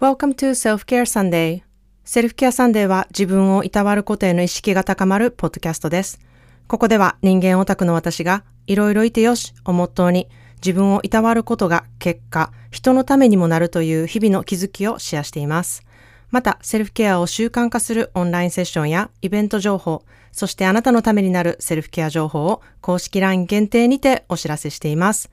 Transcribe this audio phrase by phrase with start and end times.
[0.00, 1.62] Welcome to Self-Care Sunday.
[2.04, 6.20] Self-Care Sunday は自分をいたわることへの意識が高まるポッドキャストです。
[6.68, 10.28] ここでは人間オタクの私がいろいろいてよしをモットーに
[10.64, 15.82] 自分をいたわることが結果、人のためにもなるという日々の気づきをシェアしています。
[16.30, 25.28] また、セルフケアを習慣化するオンラインセッションやイベント情報、そしてあなたのためになるセルフケア情報を公式 LINE 限定にてお知らせしています。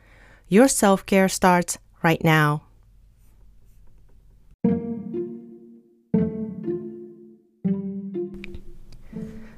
[0.49, 2.64] Your self-care starts right now.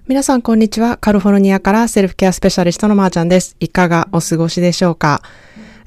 [0.07, 0.95] 皆さん、こんにちは。
[0.95, 3.57] カルフォルニアからセルフケアスペシャリストのまーちゃんです。
[3.59, 5.21] いかがお過ごしでしょうか？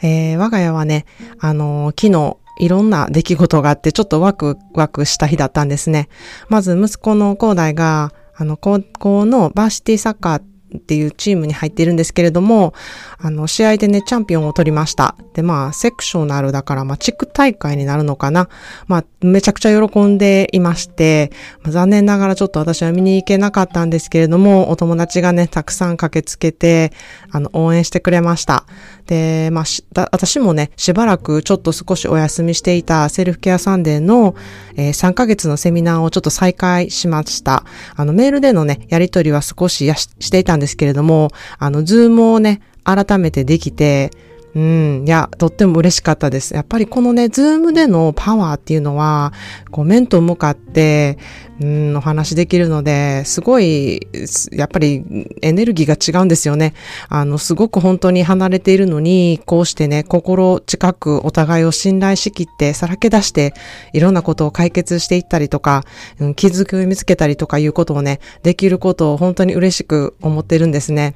[0.03, 1.07] えー、我が家はね、
[1.39, 6.11] あのー昨日、いろんな出来事があって、ちょっとワクワクした日だったんですね。
[6.51, 10.43] まず、息子の高大が、あの、高校のバーシティサッカーっ
[10.77, 12.75] っていうチームに入っているんですけれども、
[13.19, 15.17] あの、試合でね、チャンピオンを取りました。
[15.35, 18.49] で、まあ、 sectional だから、まあ、地区大会になるのかな。
[18.87, 21.31] まあ、めちゃくちゃ喜んでいまして、
[21.63, 26.93] まあ残念ながらちょっと私は見に行けなかったんですけれども、お友達がね、たくさん駆けつけて、
[27.31, 28.65] あの、応援してくれました。
[29.07, 34.35] で、まあ、しだ私もね、しばらくちょっと少しお休みしていた Self-Care Sunday の、
[34.77, 37.65] えー3ヶ月のセミナーをちょっと再開しました。
[37.97, 44.11] あの、メールでのね、やりとりは少しやししていたんですけれども、あの、 Zoom をね、改めてできて、
[44.55, 46.55] うん、いや、とっても嬉しかったです。
[46.55, 49.33] やっぱりこのね、 Zoom でのパワーっていうのは、
[49.71, 51.19] こう面と向かって、
[51.61, 54.09] うん、お話できるので、すごい、
[54.51, 55.05] やっぱり
[55.43, 56.75] エネルギーが違うんですよね。
[57.09, 63.55] あの、すごく本当に離れているのに、こうしてね、心近くお互いを信頼しきって、さらけ出して、
[63.93, 65.85] いろんなことを解決していったりとか、
[66.19, 71.15] うん、気づきを見つけたりとかいうことをね、できることを本当に嬉しく思ってるんですね。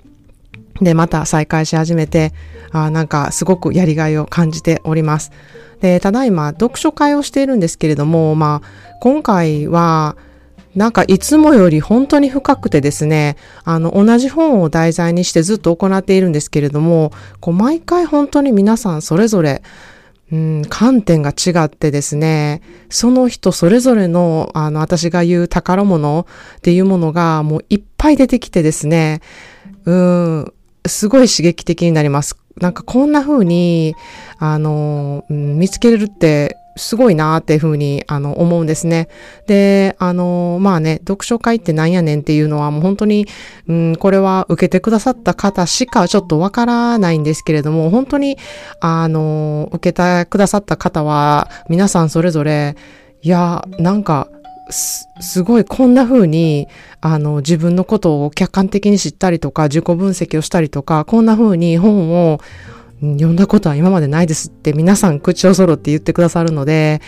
[0.80, 2.32] で、また再開し始めて、
[2.72, 5.30] あなんかすごくやりがいを感じております。
[5.80, 10.16] で、ただいま読書会をしているんですけれども、まあ、今回は、
[10.74, 19.62] なんかいつもより本当に深くてですね、あの、同じ本を題材にしてずっと行っているんですけれども、こう、毎回本当に皆さんそれぞれ、
[20.32, 29.20] うん、観点が違ってですね、その人それぞれの、あの、私が言う宝物っていうものがもういっぱい出てきてですね、
[29.84, 30.53] うん、
[30.86, 32.36] すごい刺激的になります。
[32.60, 33.94] なんかこんな風に、
[34.38, 39.08] あの、見つけれるってすごいなーっていう風に、あの、思うんですね。
[39.46, 43.26] で、あの、まあね、読書会ってなんやねんっていうのはもう本当に、
[43.68, 48.38] うん、これは受けてくださった方しかちょっとわからないんですけれども、本当に、
[48.80, 52.76] あの、受けてくださった方は、皆さんそれぞれ、
[53.22, 54.28] いや、なんか、
[54.70, 56.68] す、ごいこんな風に、
[57.00, 62.40] あの、自分のことを客観的に知ったりとか、自己分析をしたりとか、こんな風に本を
[63.00, 67.02] 読んだことは今までないですって皆さん口を揃って言ってくださるので、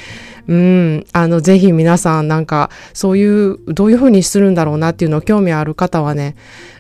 [0.46, 6.36] うん、あの、ぜひ皆さんなんか、そういう、どういう風にするんだろうなっていうのを興味ある方はね、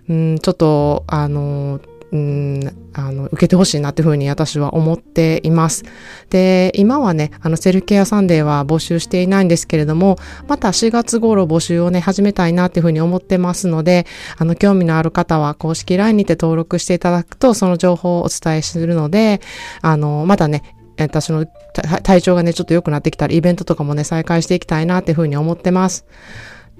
[0.08, 1.80] うん、ちょっと、あの、
[2.16, 5.84] うん、あの、受けてほしいなっていうふうに私は思っています。
[6.30, 10.16] で、今はね、あの、セルケアサンデーは募集していないんですけれども、
[10.48, 14.06] また4月頃募集をね、始めたいなっていうふうに思ってますので、
[14.38, 19.40] あの、興味のある方は公式 LINE にて登録していただくと、その情報をお伝えするので、
[19.82, 20.62] あの、またね、
[20.98, 21.44] 私の
[22.02, 26.06] 体調がね、ちょっと良くなってきたら、イベントとかもね、再開していきたいなっていうふうに思ってます。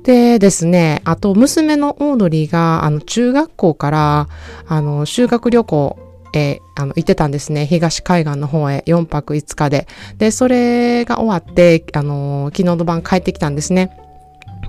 [0.07, 4.29] でですね、あと、娘のオードリーが、あの、中学校から、
[4.69, 5.99] あの、修学旅行、
[6.33, 7.67] えあの、行ってたんですね。
[7.67, 9.89] 東海岸の方へ4泊5日で。
[10.19, 13.91] で、それが終わって、あの、昨日の晩帰ってきたんですね。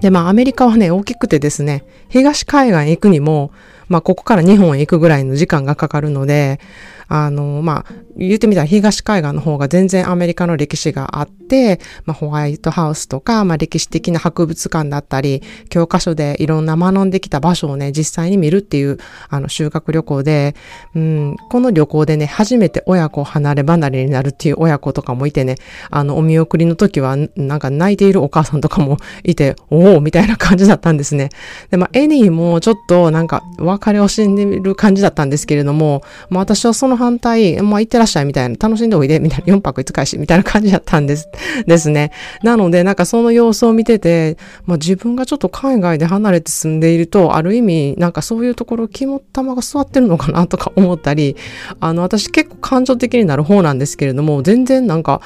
[0.01, 3.51] で、まあ、アメリカはね、大きくてですね、東海岸へ行くにも、
[3.89, 6.59] まあ、ここから日本へ行くぐらいの時間がかかるので、
[7.07, 18.97] あの、まあ、言ってみたら東海岸の方が全然アメリカの歴史があって、まあ、ホワイトハウスとか、まあ、歴史的な博物館だったり、教科書でいろんな学んできた場所をね、実際に見るっていう、
[19.29, 20.55] あの、修学旅行で、
[20.95, 25.55] うん、この旅行でね、初めて親子離れ離れになるっていう親子とかもいてね、
[25.89, 31.29] あの、お見送りの時は、なんか泣いているお母さんとかも いて、おおみたいな感じだったんですね。
[31.71, 41.29] で、まあ、エニーもちょっとなんか、別れをしんでる感じだったんですけれども、まあ、私はその反対、まあ、行ってらっしゃいみたいな、楽しんでおいで、みたいな、4泊5日し、みたいな感じだったんです、
[41.65, 42.11] ですね。
[42.43, 51.35] なので、なんかその様子を見てて、まあ、自分がちょっと海外で離れて住んでいると、ある意味、なんかそういうところ、肝っ玉が座ってるのかなとか思ったり、
[51.79, 55.21] あの、私結構感情的になる方なんですけれども、全然なんか、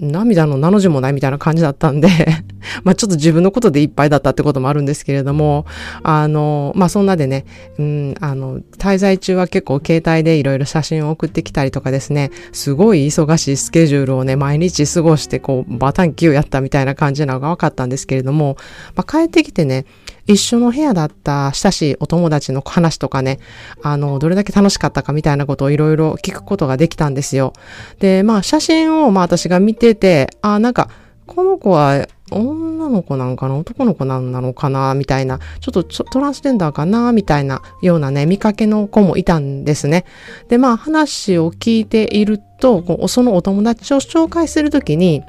[0.00, 2.08] 涙の名の字もないみたいな感じだったんで
[2.82, 5.66] まあちょっと自分のことでいっぱいだったってこともあるんですけれども、
[6.02, 7.44] あの、まあそんなでね、
[7.78, 18.56] うん、あの、滞在中は結構携帯でいろいろ写真を送ってきたりとかですね、すごい忙しいスケジュールをね、毎日過ごしてこう、バタンキューやったみたいな感じなのが分かったんですけれども、
[18.96, 19.84] まあ帰ってきてね、
[20.26, 23.38] 一緒の部屋だった親しいお友達の話とかね、
[23.82, 27.52] あの、どれだけ楽しかったかみたいなことをいろいろ聞くことができたんですよ。
[27.98, 30.88] で、まあ写真をまあ私が見てて、あ、なんか、
[31.26, 40.04] この子は女の子なんかな男の子なのかなみたいな、ちょっとトランスジェンダーかなみたいなようなね、見かけの子もいたんですね。
[40.48, 45.22] で、まあ話を聞いていると、そのお友達を紹介するときに、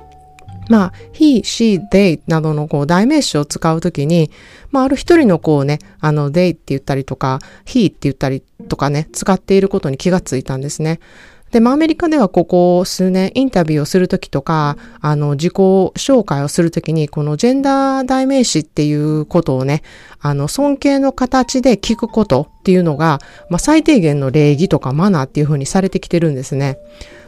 [0.69, 4.31] まあ、he, she, they などのこう代名詞を使うときに、
[4.71, 11.00] まあ、ある一人の子をね、あの、they って言ったりとか、he って言ったりとかね、使っていることに気がついたんですね。
[11.51, 19.81] で、まあ、アメリカではここ数年インタビューをするときとか、あの、自己紹介をするときに、このジェンダー代名詞っていうことをね、
[20.19, 26.77] あの、尊敬の形で聞くことっていうのが、まあ、最低限の礼儀とかマナーっていうふうにされてきてるんですね。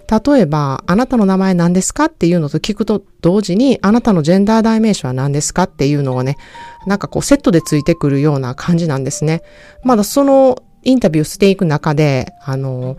[0.09, 6.38] 例えば、あなたの名前何ですかっていうのと聞くと同時に、あなたのジェンダー代名詞は何ですかっていうのをね、
[6.86, 9.42] なんかこうセットでついてくるような感じなんですね。
[9.83, 12.98] まだそのインタビューしていく中で、あの、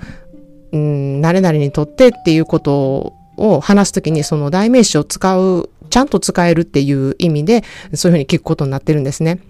[0.73, 7.65] うん、誰々にとってっていうことを話すときにその代名詞を使う、ちゃんと使えるっていう意味で、
[7.95, 9.41] そういうふうに聞くことになってるんですね。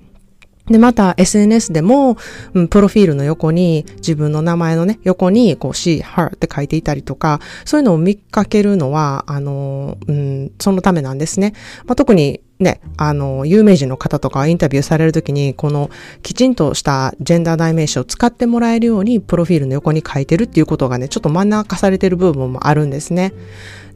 [0.71, 2.17] で、また SNS でも、
[2.55, 11.55] うん、プロフィールの横に自分の名前のね、横にこう she, her って書いていたりとか、そういうのを見かけるのは、あの、うん、そのためなんですね。
[11.87, 15.91] まあ、特にね、あの、有名人の方とかインタビューされるときに、この
[16.23, 23.33] きちんとしたジェンダー代名詞を使ってもらえるように、プロフィールの横に書いてるっていうことがね、ちょっと真ん中されてる部分もあるんですね。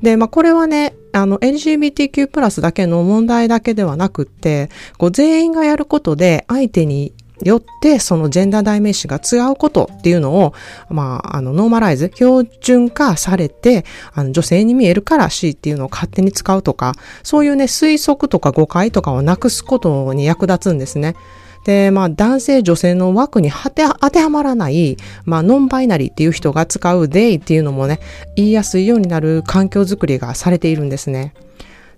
[0.01, 7.13] で、まあ、これはね、あの、LGBTQ+, プラスだけの問題だけではなくって、こう、全員がやることで、相手に
[7.45, 10.55] よってそのジェンダー代名詞が違うことっていうのを、
[10.89, 21.17] まあ、あの、ノーマライズ、標準化されて、あの、女性に見えるから C っていうのを勝手に使うとか、そういうね、推測とか誤解とかをなくすことに役立つんですね。
[21.65, 28.01] で、まあ、男性、女性の枠に当て当てはまらない、まあ、ノンバイナリーっていう人が使うデイっていうのもね、
[28.37, 31.35] 言いやすいようになる環境づくりがされているんですね。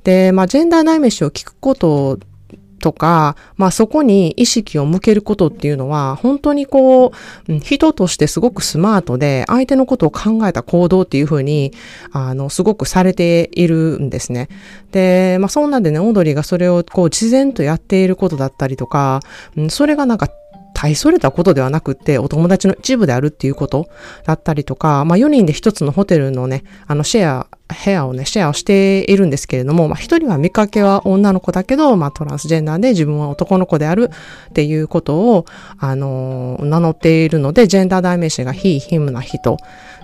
[0.04, 2.18] で、まあ、ジェンダー内飯を聞くこと
[2.80, 7.12] とか、まあそこに意識を向けることっていうのは、本当にこ
[7.48, 11.72] う、人としてすごくスマートで、相手のことを考えた行動っていうふうに、
[12.12, 14.48] あの、すごくされているんですね。
[14.92, 19.20] で、まあそんなんでね、オードリーがそれをこう自然とやっていることだったりとか、
[19.68, 20.28] それがなんか
[20.84, 23.88] 大それたことではなくって、お友達の一部であるっていうこと
[24.24, 27.46] だったりとか、まあ4人で一つのホテルのね、あのシェア、
[27.84, 34.10] 部屋をね、シェアをしているんですけれども、まあ一人は見かけは女の子だけど、まあトランスジェンダーで自分は男の子である
[34.50, 35.46] っていうことを、
[35.78, 39.56] あのー、名乗っているので、ジェンダー代名詞が非、ヒムな人。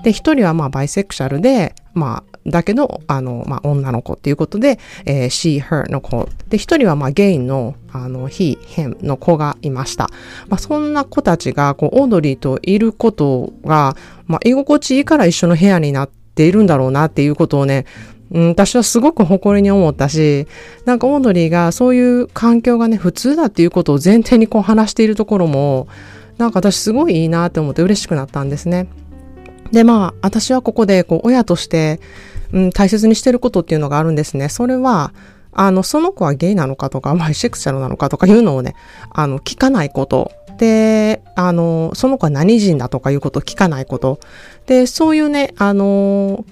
[0.03, 6.29] で、一人はまあバイセクシャルで、まあだけど、あの、まあ、女の子っていうことで、えー、she, her の子。
[6.49, 10.09] で、一人は、まあ、ゲインの、あの、he, him の子がいました。
[10.49, 13.95] まあ、そんな子たちが、こう、オードリーといることが、
[14.27, 17.85] まあ、居心地いいから一緒の部屋になっているんだろうなっていうことをね、
[18.33, 20.47] うん、私はすごく誇りに思ったし、
[20.87, 25.89] なんかオードリーがそういう環境がね、普通だっていうことを前提にこう話しているところも、
[26.39, 28.87] なんか私すごいいいなって思って嬉しくなったんですね。
[29.73, 32.01] で、まあ、私はここで、こう、親として、
[32.53, 34.49] うん、大切にしてることっていうのがあるんですね。
[34.49, 35.13] それは、
[35.53, 38.75] あの、その子はゲイなのかとか、まあ、セクシャルなのかとかいうのをね、
[39.13, 40.33] あの、聞かないこと。
[40.59, 44.21] で、あの、その子は何人だとかいうことを聞かないこと。
[44.67, 46.45] で、そういうね、あの、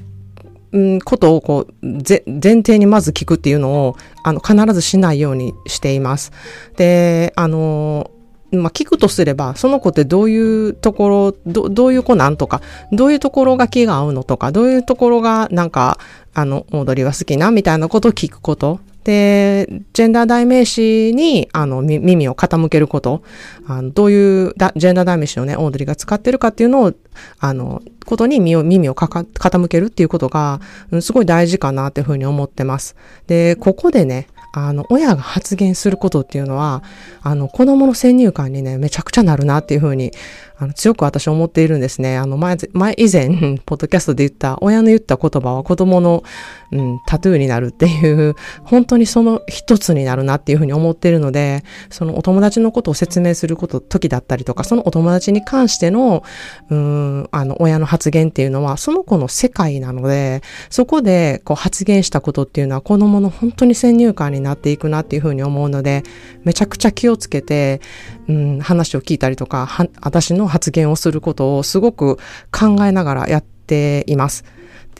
[0.71, 6.33] うん、ことをこう、前提にまず聞くっていうのを、あの、必ずしないようにしています。
[6.77, 8.11] で、あの、
[8.51, 12.63] まあ、聞くとすれば、その子ってどういうところ、どどういう子なんとか、
[12.93, 15.99] どういうところが気が合うのとか、どういうところがなんか、
[16.35, 18.81] あの、踊りが好きなみたいなことを聞くこと。
[19.05, 23.23] で、ジェンダー代名詞に、あの、耳を傾けること。
[23.67, 26.93] あのどういうジェンダー代名詞をね、オードリーが使ってるかっていうのを、
[27.39, 32.97] あの、ことに耳を、耳を傾けるっていうことが、うん、すごい大事かなっていうふうに思ってます。
[33.27, 36.83] で、ここでね、あの、親が発言することっていうのは、
[37.23, 40.13] あの、子供の先入観にね、めちゃくちゃなるなっていうふうに、
[40.61, 42.17] あの、強く私思っているんですね。
[42.17, 43.29] あの、前、前以前、
[43.65, 46.25] ポッドキャストで言った、親の言った言葉は子供の、
[46.73, 48.35] うん、タトゥーになるっていう、
[48.65, 56.25] 本当にその一つになるなっていうふうに思っているので、そのお友達のことを説明すること、時だったりとか、そのお友達に関しての、
[56.71, 66.03] うん、あの、親の発言っていうのは、その子の世界なので、そこで、こう、発言したことっていうのは、子供の本当に先入観になっていくなっていうふうに思うので、
[66.43, 67.81] めちゃくちゃ気をつけて、
[68.29, 69.69] うん、話を聞いたりとか、
[70.01, 72.17] 私の発言をすることをすごく
[72.53, 74.45] 考えながらやっています。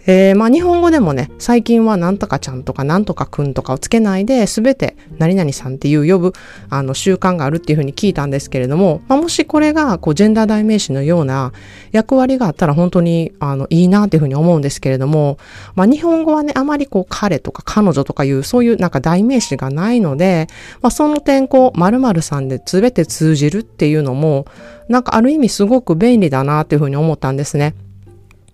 [0.09, 6.33] で、まあ日本語でもね、最近はなんとかちゃんとかなんとかくんとかをつけないで、すべて何々さんっていう呼ぶ、
[6.71, 11.53] あの、習慣があるっていうふうに聞いたんですけれども、まあもしこれが、こう、ジェンダー代名詞のような
[11.93, 15.37] 役割があったら本当に、あの、いいなっていうふうに思うんですけれども、
[15.75, 20.47] まあ日本語はね、あまりこう、彼とか彼女とかいう、そういうなんか代名詞がないので、
[20.81, 24.47] まあその点、こう、〇〇さんで全て通じるっていうのも、
[24.89, 27.75] なんかある意味すごく便利だなっていうふうに思ったんですね。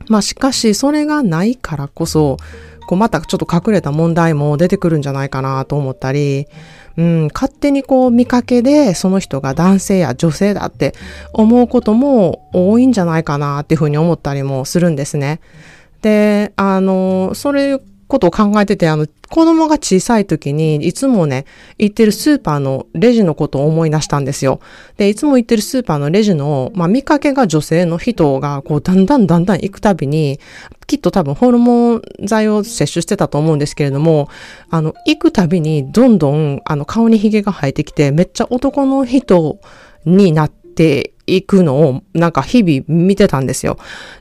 [0.08, 2.36] まあしかし、それがないからこそ、
[2.86, 6.46] こうまたちょっと隠れた問題も出てくるんじゃないかなと思ったり、
[6.96, 10.94] うん、勝手にこう見かけでその人が男性や女性だって
[11.32, 15.40] 思うことも多いんじゃないかなっていうふうに思ったりもするんですね。
[16.02, 17.80] で、あの、それ
[18.14, 21.46] ことを考えてて、あの、子供が小さい時に、いつもね、
[21.78, 24.60] 行ってるスーパーのレジのことを思い出したんですよ。
[24.96, 30.38] で、いつも行ってるスーパーのレジの、まあ、見かけが女性の人が、こう、だんだんだんだん行くたびに、
[30.86, 34.28] きっと多分ホルモン剤を摂取してたと思うんですけれども、
[34.70, 39.58] あの、行くたびに、どんどん、あの、顔に髭が生えてきて、めっちゃ男の人
[40.04, 43.78] になっていくのを、なんか日々見てたんですよ。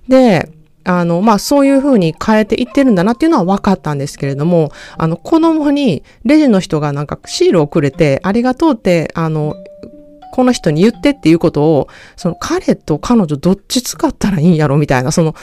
[0.07, 0.49] で、
[0.83, 9.55] あの、まあ、そういう風に変えていってるんだなっていうのは分かったんですけれども、あの、子供にレジの人がなんかシールをくれて、ありがとうって、あの、
[10.33, 15.35] この人に言ってっていうことを、その彼と彼女どっち使ったらいいんやろみたいな、その、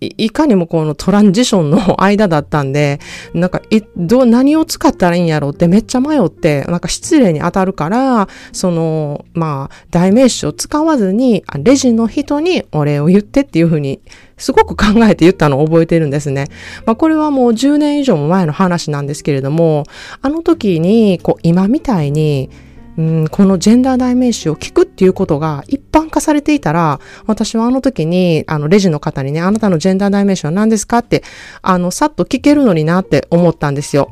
[0.00, 2.98] いかにもこのトランジションの間だったんで、
[3.34, 14.00] なんか、い、ど、何を使ったらいいんやろうってめっちゃ迷って、なんか失礼に当たるから、その、まあ、代名詞を使わずに、レジの人にお礼を言ってっていうふうに
[14.42, 16.48] すごく考えて言ったのを覚えてるんですね。
[16.84, 19.84] まあ、これはもう10年以上も前の話なんですけれども、
[20.20, 22.50] あの時に、こう、今みたいに、
[22.98, 31.22] うん、このジェンダー代名詞を聞くっていうことが一般化されていたら、私はあの時に、あの、レジの方にね、あなたのジェンダー代名詞は何ですかって、
[31.62, 34.10] あの、さっと聞けるのになって思ったんですよ。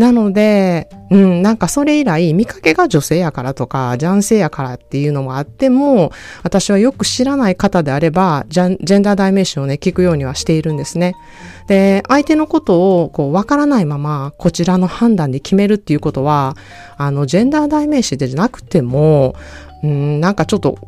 [0.00, 6.10] なので、うん、なんかそれ以来、見かけが女性やからとか、男性やからっていうのもあっても、
[6.42, 11.16] 私はよく知らない方であれば、ジェンダー代名詞をね、聞くようにはしているんですね。
[11.66, 16.56] で、相手のことを、こう、わからないまま、こちらの判断で決めるっていうことは、
[16.96, 19.34] あの、ジェンダー代名詞でなくても、
[19.84, 20.78] うん、なんかちょっと、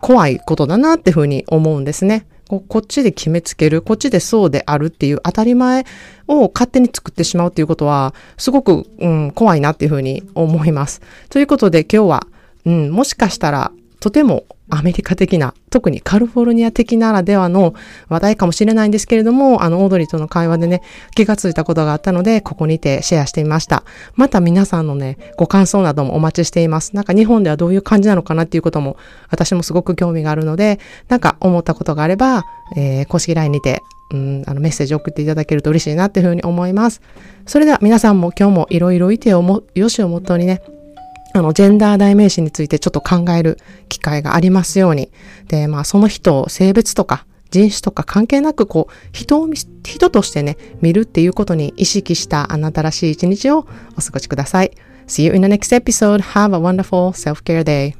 [0.00, 2.26] 怖いことだなっていうふうに思うんですね。
[2.48, 5.84] こっちで決めつける、こっちでそうであるっていう当たり前
[6.28, 11.00] を勝手に作ってしまうっていうことは、すごく、うん、怖いなっていうふうに思います。
[11.28, 12.26] ということで今日は、
[12.64, 17.74] うん、もしかしたらとてもアメリカ的な、特にカリフォルニア的ならではの
[18.08, 20.82] 話題かもしれないんですけれども、あの、オードリーとの会話でね、
[21.14, 23.84] 気がついたことがあったので、ここにてシェアしてみました。
[24.14, 26.96] また皆さんのね、ご感想などもお待ちしています。
[26.96, 28.96] なんか日本ではどういう感じなのかなっていうことも、
[29.30, 32.44] 私もすごく興味があるので、なんか思ったことがあれば、
[32.76, 33.82] えー、公式 LINE にて、
[34.12, 37.00] うん、あの、メッセージを送っていただけると嬉しいなっていうふうに思います。
[37.46, 40.62] それでは皆さんも今日もいろいろいてをも、よしをもとにね、
[41.36, 45.10] あの、ジェンダー代名詞についてちょっと考える機会がありますように。
[45.48, 53.66] で、まあ、その人を性別とか人種とか関係なく、こう、人を、人としてね、見るっていうことに意識したあなたらしい一日を
[53.96, 54.72] お過ごしください。
[55.06, 56.20] See you in the next episode.
[56.20, 57.94] Have a wonderful self-care day.